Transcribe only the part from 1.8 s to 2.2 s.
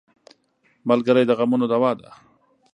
ده.